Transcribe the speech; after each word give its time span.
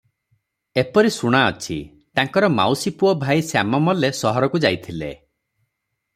ଏପରି 0.81 1.11
ଶୁଣାଅଛି, 1.15 1.77
ତାଙ୍କର 2.21 2.49
ମାଉସି 2.55 2.93
ପୁଅ 3.03 3.13
ଭାଇ 3.27 3.45
ଶ୍ୟାମ 3.51 3.83
ମଲ୍ଲେ 3.91 4.13
ସହରକୁ 4.23 4.65
ଯାଇଥିଲେ 4.67 5.13